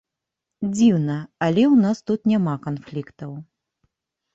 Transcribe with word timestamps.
Дзіўна, 0.75 1.17
але 1.49 1.63
ў 1.73 1.85
нас 1.85 1.97
тут 2.11 2.21
няма 2.35 2.59
канфліктаў. 2.67 3.41